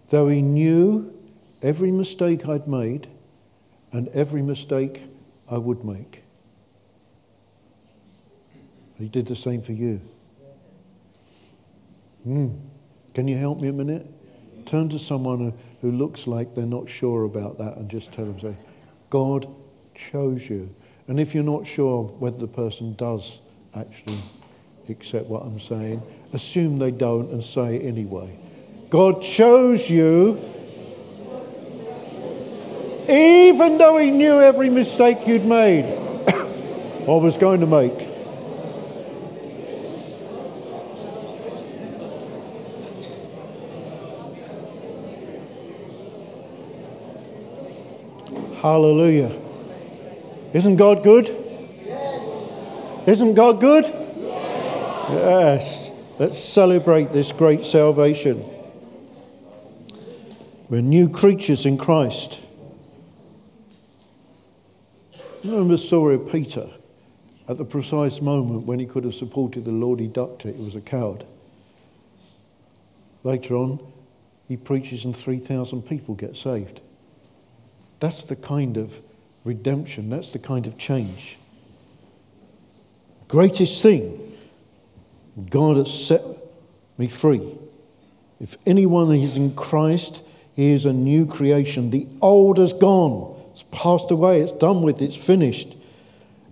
[0.09, 1.17] Though He knew
[1.61, 3.07] every mistake I'd made
[3.93, 5.03] and every mistake
[5.49, 6.23] I would make.
[8.97, 10.01] He did the same for you.
[12.27, 12.59] Mm.
[13.13, 14.05] Can you help me a minute?
[14.65, 18.25] Turn to someone who, who looks like they're not sure about that and just tell
[18.25, 18.57] them, say,
[19.09, 19.47] God
[19.99, 20.73] chose you.
[21.07, 23.39] And if you're not sure whether the person does
[23.75, 24.17] actually
[24.87, 26.01] accept what I'm saying,
[26.33, 28.37] assume they don't and say anyway.
[28.89, 30.39] God chose you
[33.09, 35.83] even though He knew every mistake you'd made
[37.07, 38.07] or was going to make.
[48.61, 49.48] Hallelujah.
[50.53, 51.27] Isn't God good?
[51.85, 53.07] Yes.
[53.07, 53.85] Isn't God good?
[53.85, 55.09] Yes.
[55.09, 55.91] yes.
[56.19, 58.43] Let's celebrate this great salvation.
[60.69, 62.41] We're new creatures in Christ.
[65.43, 66.67] Remember the story of Peter?
[67.47, 70.55] At the precise moment when he could have supported the Lord, he ducked it.
[70.55, 71.23] He was a coward.
[73.23, 73.79] Later on,
[74.47, 76.81] he preaches and 3,000 people get saved.
[77.99, 78.99] That's the kind of
[79.43, 81.37] redemption, that's the kind of change.
[83.27, 84.35] Greatest thing,
[85.49, 86.21] God has set
[86.97, 87.41] me free.
[88.39, 90.23] If anyone is in Christ,
[90.55, 91.91] he is a new creation.
[91.91, 95.75] The old has gone, it's passed away, it's done with, it's finished.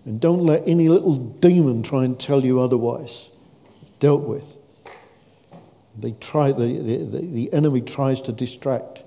[0.05, 3.29] And don't let any little demon try and tell you otherwise.
[3.81, 4.55] It's dealt with.
[5.99, 9.03] They try, the, the, the enemy tries to distract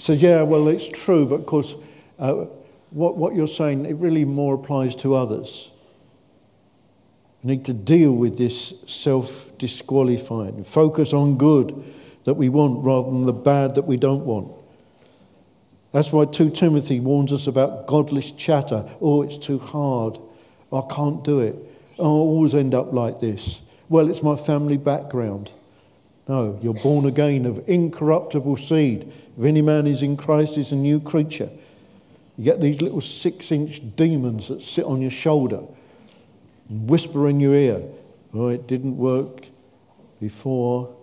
[0.00, 1.74] says, yeah, well, it's true, but of course,
[2.18, 2.46] uh,
[2.90, 5.70] what, what you're saying, it really more applies to others.
[7.42, 11.84] We need to deal with this self disqualifying, focus on good
[12.24, 14.52] that we want rather than the bad that we don't want.
[15.92, 18.84] That's why 2 Timothy warns us about godless chatter.
[19.00, 20.18] Oh, it's too hard.
[20.72, 21.56] I can't do it.
[21.98, 23.62] Oh, I always end up like this.
[23.88, 25.50] Well, it's my family background.
[26.30, 30.76] No, you're born again of incorruptible seed, if any man is in Christ, he's a
[30.76, 31.50] new creature.
[32.38, 35.64] You get these little six inch demons that sit on your shoulder
[36.68, 37.82] and whisper in your ear,
[38.32, 39.46] oh, it didn't work
[40.20, 40.94] before,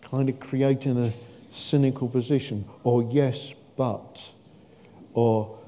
[0.00, 1.12] kind of creating a
[1.50, 2.66] cynical position.
[2.84, 4.30] Or, yes, but.
[5.12, 5.58] Or,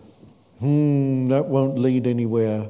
[0.61, 2.69] hmm, that won't lead anywhere.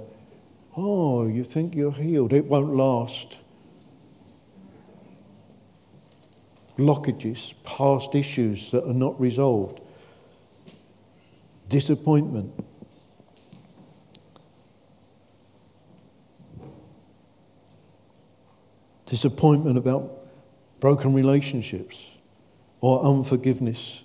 [0.75, 2.33] Oh, you think you're healed.
[2.33, 3.37] It won't last.
[6.79, 9.81] Blockages, past issues that are not resolved,
[11.69, 12.53] disappointment.
[19.07, 20.11] Disappointment about
[20.81, 22.17] broken relationships
[22.81, 24.05] or unforgiveness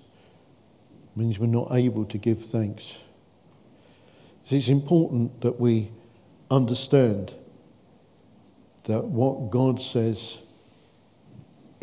[1.15, 3.03] means we're not able to give thanks.
[4.45, 5.91] So it's important that we
[6.49, 7.36] understand
[8.86, 10.39] that what God says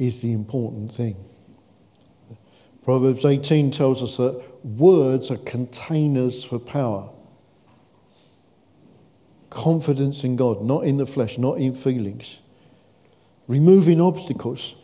[0.00, 1.16] is the important thing.
[2.82, 7.10] Proverbs 18 tells us that words are containers for power.
[9.50, 12.40] Confidence in God, not in the flesh, not in feelings.
[13.46, 14.74] Removing obstacles.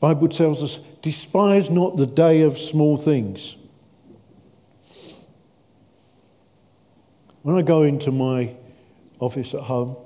[0.00, 3.56] Bible tells us, despise not the day of small things.
[7.42, 8.56] When I go into my
[9.20, 9.96] office at home,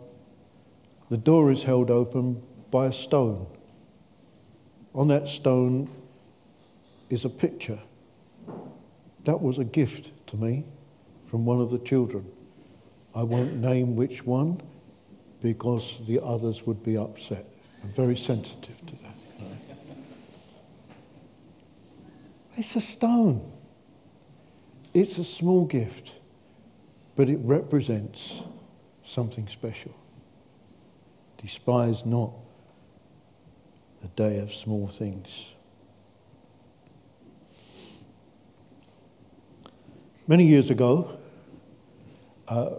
[1.09, 3.47] the door is held open by a stone.
[4.95, 5.89] On that stone
[7.11, 7.81] is a picture.
[9.25, 10.65] That was a gift to me
[11.27, 12.31] from one of the children.
[13.15, 14.61] I won't name which one
[15.41, 17.47] because the others would be upset.
[17.83, 19.15] I'm very sensitive to that.
[22.57, 23.53] It's a stone.
[24.95, 26.17] It's a small gift,
[27.17, 28.43] but it represents
[29.03, 29.95] something special.
[31.37, 32.33] Despise not
[34.07, 35.55] a day of small things.
[40.29, 41.19] Many years ago,
[42.49, 42.71] uh,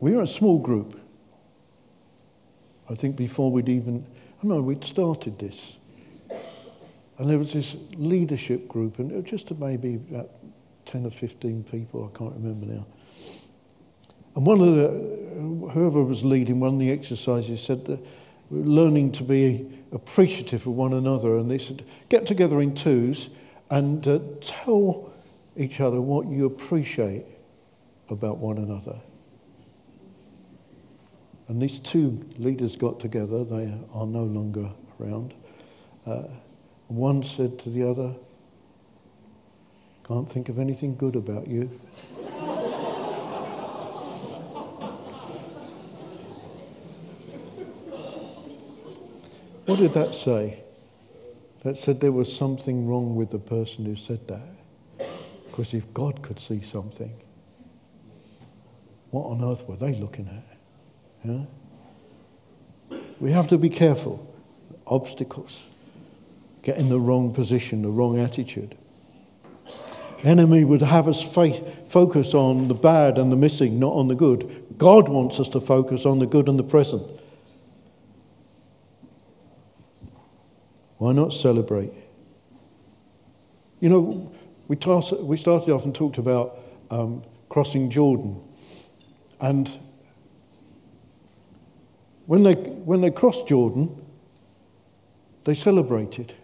[0.00, 0.98] we were a small group.
[2.88, 4.06] I think before we'd even,
[4.42, 5.78] I know we'd started this.
[7.18, 10.30] And there was this leadership group, and it was just maybe about
[10.86, 12.86] 10 or 15 people, I can't remember now.
[14.34, 18.06] And one of the, whoever was leading one of the exercises said that
[18.50, 21.36] learning to be appreciative of one another.
[21.36, 23.30] And they said, get together in twos
[23.70, 25.12] and uh, tell
[25.56, 27.24] each other what you appreciate
[28.08, 29.00] about one another.
[31.48, 34.70] And these two leaders got together, they are no longer
[35.00, 35.32] around.
[36.04, 36.22] Uh,
[36.88, 38.14] one said to the other,
[40.06, 41.70] Can't think of anything good about you.
[49.66, 50.60] What did that say?
[51.62, 54.56] That said there was something wrong with the person who said that.
[55.46, 57.12] Because if God could see something,
[59.10, 60.58] what on earth were they looking at?
[61.24, 61.44] Yeah?
[63.18, 64.32] We have to be careful.
[64.86, 65.68] Obstacles.
[66.62, 68.76] Get in the wrong position, the wrong attitude.
[70.22, 74.64] Enemy would have us focus on the bad and the missing, not on the good.
[74.78, 77.02] God wants us to focus on the good and the present.
[80.98, 81.92] Why not celebrate?
[83.80, 84.32] You know,
[84.68, 86.58] we, we started off and talked about
[86.90, 88.42] um, crossing Jordan.
[89.40, 89.68] And
[92.26, 94.04] when they, when they crossed Jordan,
[95.44, 96.34] they celebrated.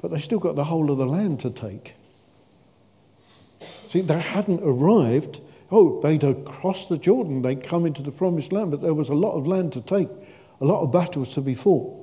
[0.00, 1.94] But they still got the whole of the land to take.
[3.88, 5.40] See, they hadn't arrived.
[5.70, 9.14] Oh, they'd crossed the Jordan, they'd come into the promised land, but there was a
[9.14, 10.08] lot of land to take,
[10.60, 11.99] a lot of battles to be fought.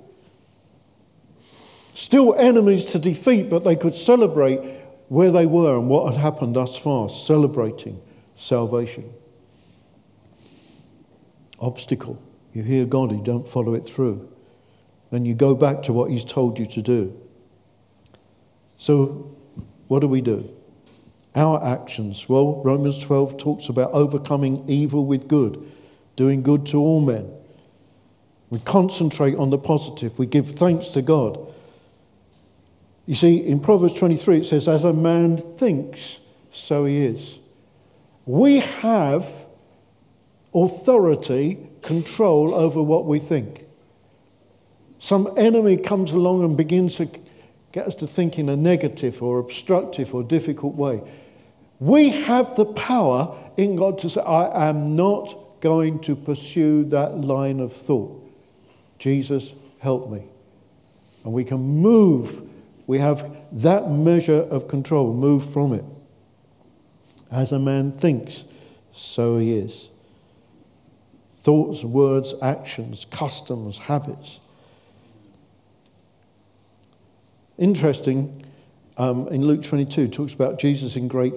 [1.98, 4.60] Still enemies to defeat, but they could celebrate
[5.08, 8.00] where they were and what had happened thus far, celebrating
[8.36, 9.12] salvation.
[11.60, 12.22] Obstacle.
[12.54, 14.32] You hear God, you don't follow it through.
[15.10, 17.20] Then you go back to what He's told you to do.
[18.76, 19.36] So,
[19.88, 20.56] what do we do?
[21.36, 22.30] Our actions.
[22.30, 25.68] Well, Romans 12 talks about overcoming evil with good,
[26.16, 27.28] doing good to all men.
[28.52, 31.56] We concentrate on the positive, we give thanks to God.
[33.08, 36.20] You see, in Proverbs 23, it says, As a man thinks,
[36.52, 37.40] so he is.
[38.26, 39.46] We have
[40.54, 43.64] authority control over what we think.
[45.00, 47.10] Some enemy comes along and begins to
[47.72, 51.02] get us to think in a negative or obstructive or difficult way.
[51.80, 57.18] We have the power in God to say, I am not going to pursue that
[57.20, 58.24] line of thought.
[59.00, 60.24] Jesus, help me.
[61.24, 62.47] And we can move.
[62.88, 65.86] We have that measure of control, move from it.
[67.30, 68.46] As a man thinks,
[68.94, 69.90] so he is
[71.34, 74.40] thoughts, words, actions, customs, habits.
[77.58, 78.44] Interesting,
[78.98, 81.34] um, in Luke 22, talks about Jesus in great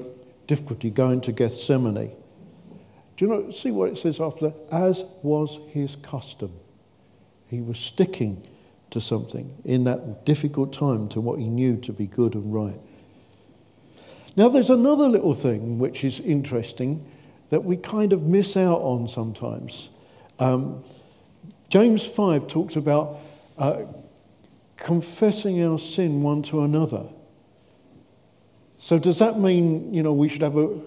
[0.46, 2.12] difficulty going to Gethsemane.
[3.16, 4.56] Do you know, see what it says after that?
[4.72, 6.52] As was his custom.
[7.48, 8.46] He was sticking
[8.90, 12.78] to something in that difficult time to what he knew to be good and right.
[14.36, 17.04] Now, there's another little thing which is interesting
[17.48, 19.90] that we kind of miss out on sometimes.
[20.38, 20.84] Um,
[21.68, 23.18] James 5 talks about
[23.58, 23.84] uh,
[24.76, 27.04] confessing our sin one to another.
[28.78, 30.80] So, does that mean, you know, we should have a,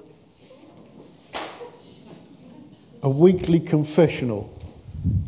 [3.04, 4.52] a weekly confessional?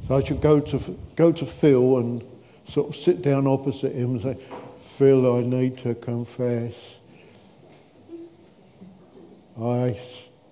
[0.07, 2.23] So, I should go to, go to Phil and
[2.67, 4.43] sort of sit down opposite him and say,
[4.79, 6.97] Phil, I need to confess.
[9.61, 9.99] I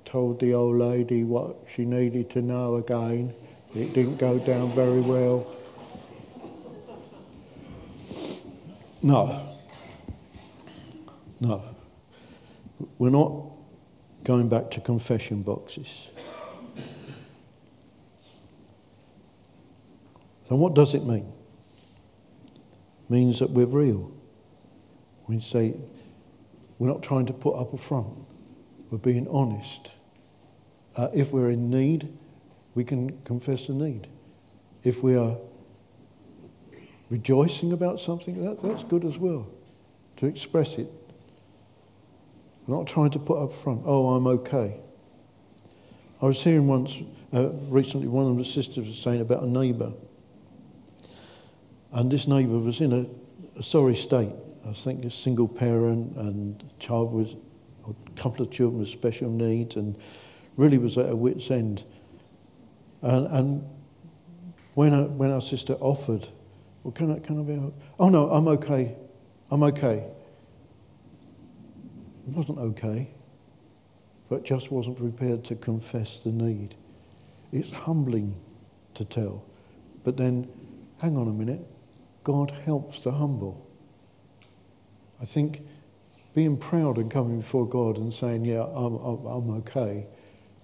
[0.05, 3.33] told the old lady what she needed to know again.
[3.75, 5.47] It didn't go down very well.
[9.01, 9.49] No.
[11.41, 11.63] No.
[12.97, 13.33] We're not
[14.23, 16.09] going back to confession boxes.
[20.47, 21.31] So, what does it mean?
[23.13, 24.11] Means that we're real.
[25.27, 25.75] We say,
[26.79, 28.07] we're not trying to put up a front,
[28.89, 29.91] we're being honest.
[30.95, 32.11] Uh, if we're in need,
[32.73, 34.07] we can confess the need.
[34.81, 35.37] If we are
[37.11, 39.47] rejoicing about something, that, that's good as well,
[40.15, 40.87] to express it.
[42.65, 44.79] We're not trying to put up front, oh, I'm okay.
[46.19, 46.99] I was hearing once,
[47.31, 49.93] uh, recently, one of the sisters was saying about a neighbour.
[51.93, 54.33] And this neighbour was in a, a, sorry state.
[54.67, 57.35] I think a single parent and child with
[57.87, 59.95] a couple of children with special needs and
[60.57, 61.83] really was at a wit's end.
[63.01, 63.69] And, and
[64.73, 66.27] when, our, when our sister offered
[66.83, 67.73] Well, can I, can I be?
[67.99, 68.95] Oh no, I'm okay.
[69.49, 70.05] I'm okay.
[72.27, 73.09] It wasn't okay,
[74.29, 76.75] but just wasn't prepared to confess the need.
[77.51, 78.39] It's humbling
[78.95, 79.43] to tell,
[80.03, 80.47] but then,
[81.01, 81.65] hang on a minute.
[82.23, 83.69] God helps the humble.
[85.21, 85.61] I think
[86.33, 90.07] being proud and coming before God and saying, Yeah, I'm, I'm, I'm okay,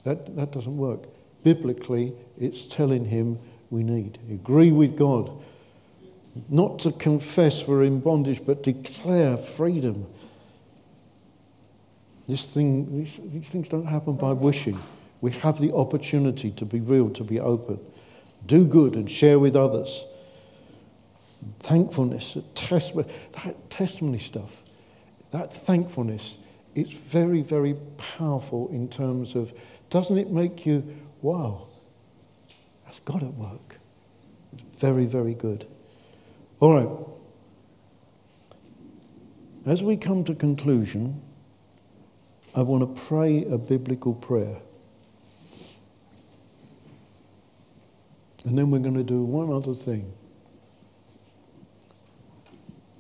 [0.04, 1.04] that, that doesn't work.
[1.44, 3.40] Biblically, it's telling Him
[3.70, 4.18] we need.
[4.30, 5.32] Agree with God.
[6.50, 10.08] Not to confess we're in bondage, but declare freedom.
[12.28, 14.78] This thing, these, these things don't happen by wishing.
[15.22, 17.80] We have the opportunity to be real, to be open.
[18.46, 20.06] Do good and share with others.
[21.60, 24.64] Thankfulness, that testimony stuff,
[25.32, 26.38] that thankfulness,
[26.76, 27.76] it's very, very
[28.18, 29.54] powerful in terms of,
[29.90, 30.84] doesn't it make you,
[31.22, 31.62] wow,
[32.86, 33.78] that's God at work.
[34.80, 35.66] Very, very good.
[36.60, 36.90] All right.
[39.66, 41.22] As we come to conclusion,
[42.56, 44.58] I want to pray a biblical prayer.
[48.46, 50.14] And then we're going to do one other thing.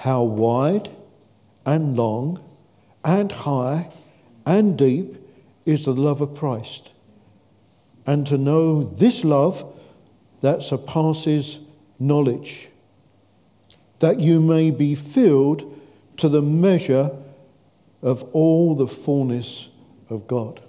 [0.00, 0.88] how wide
[1.66, 2.42] and long
[3.04, 3.90] and high
[4.46, 5.14] and deep
[5.66, 6.90] is the love of Christ,
[8.06, 9.62] and to know this love
[10.40, 11.58] that surpasses
[11.98, 12.68] knowledge,
[13.98, 15.78] that you may be filled
[16.16, 17.10] to the measure
[18.00, 19.68] of all the fullness
[20.08, 20.62] of God.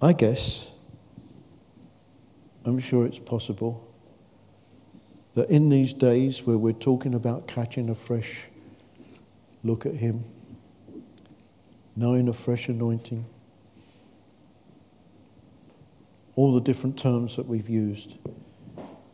[0.00, 0.70] I guess
[2.64, 3.90] I'm sure it's possible
[5.34, 8.46] that in these days where we're talking about catching a fresh
[9.62, 10.22] look at Him,
[11.96, 13.26] knowing a fresh anointing,
[16.36, 18.16] all the different terms that we've used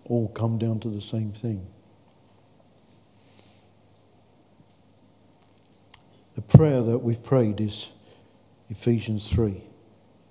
[0.05, 1.67] all come down to the same thing.
[6.35, 7.93] The prayer that we've prayed is
[8.69, 9.63] Ephesians 3.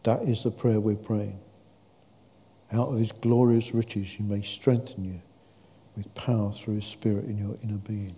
[0.04, 1.40] That is the prayer we're praying.
[2.72, 5.22] Out of his glorious riches, he may strengthen you
[5.96, 8.16] with power through his spirit in your inner being.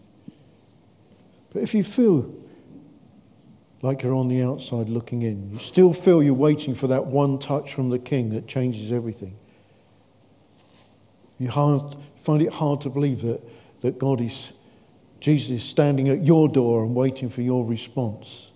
[1.54, 2.34] But if you feel
[3.82, 7.40] like you're on the outside looking in, you still feel you're waiting for that one
[7.40, 9.38] touch from the king that changes everything.
[11.40, 13.42] You hard, find it hard to believe that,
[13.82, 14.54] that God is,
[15.20, 18.52] Jesus is standing at your door and waiting for your response.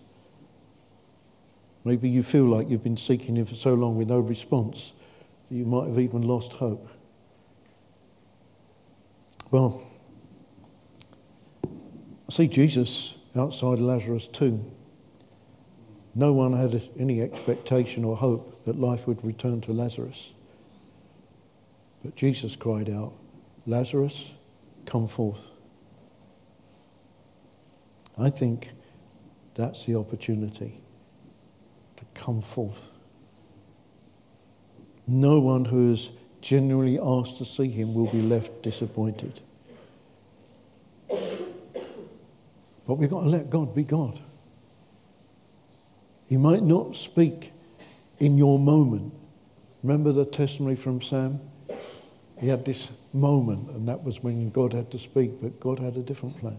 [1.84, 4.94] Maybe you feel like you've been seeking Him for so long with no response
[5.50, 6.90] you might have even lost hope.
[9.52, 9.86] Well,
[11.64, 14.72] I see Jesus outside Lazarus' tomb.
[16.16, 20.34] No one had any expectation or hope that life would return to Lazarus.
[22.04, 23.14] But Jesus cried out,
[23.66, 24.34] Lazarus,
[24.86, 25.52] come forth.
[28.18, 28.72] I think
[29.56, 30.82] that's the opportunity
[31.98, 32.95] to come forth.
[35.08, 39.40] No one who is genuinely asked to see him will be left disappointed.
[42.88, 44.20] But we've got to let God be God.
[46.28, 47.52] He might not speak
[48.20, 49.14] in your moment.
[49.84, 51.40] Remember the testimony from Sam?
[52.40, 55.96] He had this moment, and that was when God had to speak, but God had
[55.96, 56.58] a different plan.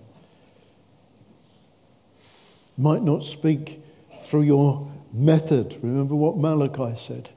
[2.78, 3.80] Might not speak
[4.18, 5.76] through your method.
[5.82, 7.30] Remember what Malachi said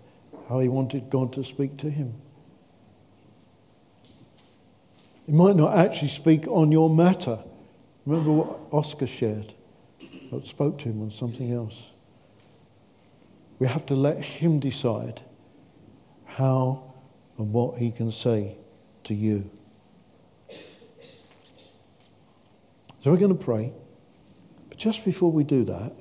[0.50, 2.16] how he wanted God to speak to him.
[5.28, 7.38] He might not actually speak on your matter.
[8.08, 9.54] Remember what Oscar shared?
[10.02, 11.91] I spoke to him on something else.
[13.60, 15.22] We have to let him decide
[16.26, 16.93] how
[17.38, 18.58] and what he can say
[19.04, 19.52] to you.
[23.02, 23.72] So we're going to pray.
[24.68, 25.93] But just before we do that,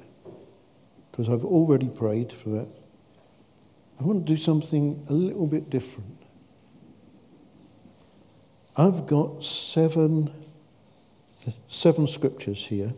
[1.11, 2.69] because I've already prayed for that,
[4.01, 6.19] I want to do something a little bit different.
[8.77, 10.33] I've got seven,
[11.69, 12.93] seven scriptures here.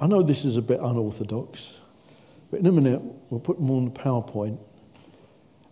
[0.00, 1.80] I know this is a bit unorthodox,
[2.50, 4.58] but in a minute we'll put them on the PowerPoint.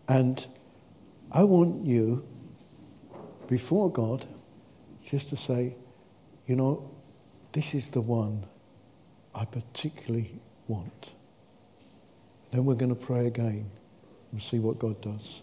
[0.09, 0.45] And
[1.31, 2.27] I want you,
[3.47, 4.27] before God,
[5.05, 5.77] just to say,
[6.47, 6.91] you know,
[7.53, 8.47] this is the one
[9.35, 11.11] I particularly want.
[12.51, 13.71] Then we're going to pray again
[14.31, 15.41] and see what God does.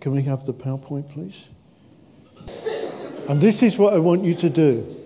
[0.00, 1.48] Can we have the PowerPoint, please?
[3.28, 4.96] And this is what I want you to do.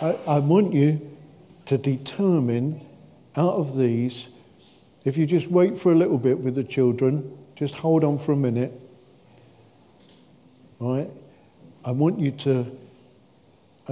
[0.00, 1.00] I, I want you
[1.66, 2.80] to determine
[3.36, 4.28] out of these,
[5.04, 8.32] if you just wait for a little bit with the children, just hold on for
[8.32, 8.72] a minute.
[10.80, 11.10] All right?
[11.84, 12.78] I want you to,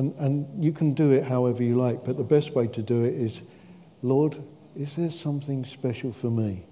[0.00, 3.04] and, and you can do it however you like, but the best way to do
[3.04, 3.42] it is,
[4.02, 4.38] Lord,
[4.74, 6.64] is there something special for me?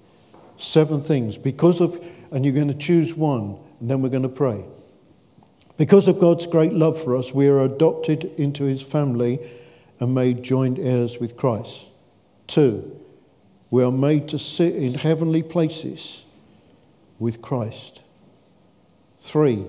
[0.56, 1.36] Seven things.
[1.36, 2.02] Because of,
[2.32, 4.64] and you're going to choose one, and then we're going to pray.
[5.76, 9.40] Because of God's great love for us, we are adopted into his family
[10.00, 11.86] and made joint heirs with Christ.
[12.46, 12.98] Two,
[13.70, 16.24] we are made to sit in heavenly places
[17.18, 18.02] with Christ.
[19.18, 19.66] Three,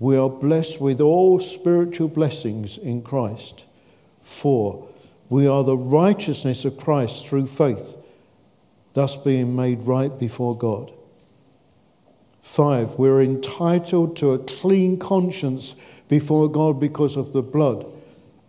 [0.00, 3.66] we are blessed with all spiritual blessings in Christ.
[4.22, 4.88] For
[5.28, 7.96] we are the righteousness of Christ through faith,
[8.94, 10.90] thus being made right before God.
[12.40, 15.76] Five, we're entitled to a clean conscience
[16.08, 17.84] before God because of the blood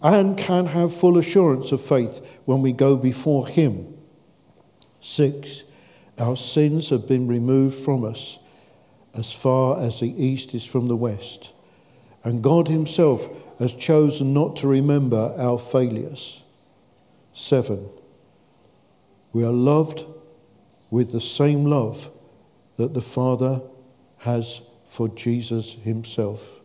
[0.01, 3.93] and can have full assurance of faith when we go before Him.
[5.01, 5.63] Six,
[6.17, 8.39] our sins have been removed from us
[9.15, 11.53] as far as the east is from the west,
[12.23, 16.43] and God Himself has chosen not to remember our failures.
[17.33, 17.89] Seven,
[19.33, 20.05] we are loved
[20.89, 22.09] with the same love
[22.77, 23.61] that the Father
[24.19, 26.59] has for Jesus himself.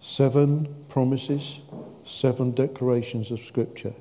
[0.00, 1.62] Seven promises,
[2.04, 3.94] seven declarations of Scripture.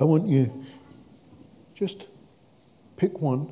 [0.00, 0.64] I want you
[1.74, 2.08] just
[2.96, 3.50] pick one,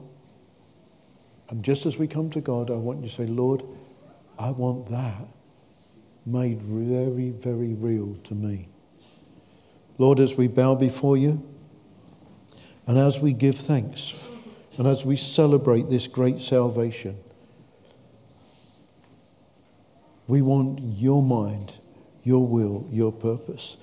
[1.49, 3.63] and just as we come to God, I want you to say, Lord,
[4.39, 5.27] I want that
[6.27, 8.69] made very, very real to me.
[9.97, 11.43] Lord, as we bow before you
[12.87, 14.29] and as we give thanks
[14.77, 17.17] and as we celebrate this great salvation,
[20.27, 21.73] we want your mind,
[22.23, 23.79] your will, your purpose.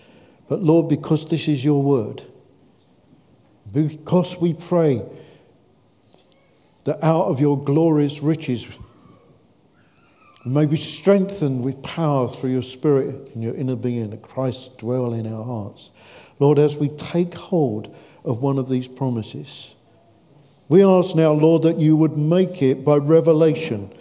[0.47, 2.21] But Lord, because this is your word,
[3.73, 5.01] because we pray
[6.85, 8.77] that out of your glorious riches
[10.45, 15.13] may be strengthened with power through your spirit and your inner being, that Christ dwell
[15.13, 15.91] in our hearts.
[16.39, 19.75] Lord, as we take hold of one of these promises,
[20.67, 23.91] we ask now, Lord, that you would make it by revelation,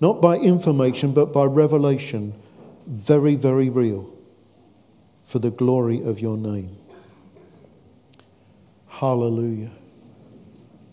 [0.00, 2.34] not by information, but by revelation,
[2.86, 4.10] very, very real
[5.24, 6.76] for the glory of your name.
[8.88, 9.70] Hallelujah.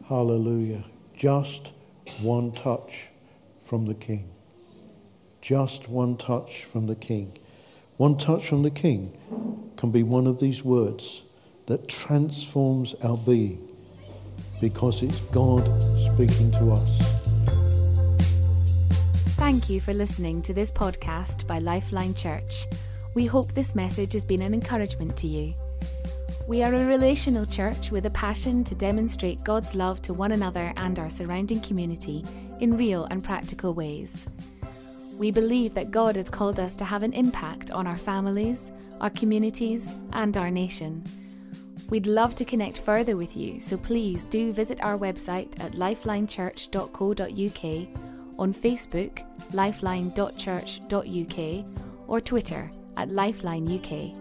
[0.08, 0.84] Hallelujah.
[1.16, 1.72] Just
[2.20, 3.08] one touch
[3.64, 4.30] from the King.
[5.42, 7.38] Just one touch from the King.
[7.98, 9.18] One touch from the King
[9.78, 11.24] can be one of these words
[11.68, 13.66] that transforms our being
[14.60, 15.64] because it's God
[16.14, 17.22] speaking to us.
[19.36, 22.66] Thank you for listening to this podcast by Lifeline Church.
[23.14, 25.54] We hope this message has been an encouragement to you.
[26.48, 30.72] We are a relational church with a passion to demonstrate God's love to one another
[30.78, 32.24] and our surrounding community
[32.60, 34.28] in real and practical ways.
[35.18, 38.72] We believe that God has called us to have an impact on our families,
[39.02, 41.04] our communities, and our nation.
[41.90, 47.88] We'd love to connect further with you, so please do visit our website at lifelinechurch.co.uk,
[48.38, 51.66] on Facebook, lifeline.church.uk,
[52.08, 54.16] or Twitter at lifelineuk.